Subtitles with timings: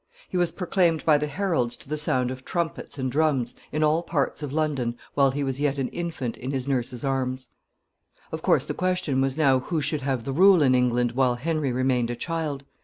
[0.27, 4.01] He was proclaimed by the heralds to the sound of trumpets and drums, in all
[4.01, 7.41] parts of London, while he was yet an infant in his nurse's arms.
[7.41, 10.73] [Sidenote: His uncles.] Of course the question was now who should have the rule in
[10.73, 12.63] England while Henry remained a child.